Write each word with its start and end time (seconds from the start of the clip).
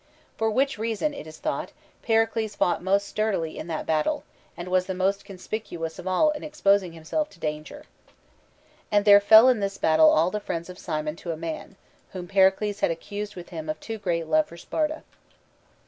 For 0.35 0.49
which 0.49 0.79
reason, 0.79 1.13
it 1.13 1.27
is 1.27 1.37
thought, 1.37 1.73
Pericles 2.01 2.55
fought 2.55 2.81
most 2.81 3.07
sturdily 3.07 3.59
in 3.59 3.67
that 3.67 3.85
battle, 3.85 4.23
and 4.57 4.67
was 4.67 4.87
the 4.87 4.95
most 4.95 5.23
conspicuous 5.23 5.99
of 5.99 6.07
all 6.07 6.31
in 6.31 6.43
exposing 6.43 6.93
himself 6.93 7.29
to 7.29 7.39
danger. 7.39 7.83
And 8.91 9.05
there 9.05 9.19
fell 9.19 9.47
in 9.47 9.59
this 9.59 9.77
battle 9.77 10.09
all 10.09 10.31
the 10.31 10.39
friends 10.39 10.71
of 10.71 10.79
Cimon 10.79 11.17
to 11.17 11.33
a 11.33 11.37
man, 11.37 11.75
whom 12.13 12.27
Pericles 12.27 12.79
had 12.79 12.89
accused 12.89 13.35
with 13.35 13.49
him 13.49 13.69
of 13.69 13.79
too 13.79 13.99
great 13.99 14.25
love 14.25 14.47
for 14.47 14.57
Sparta. 14.57 15.03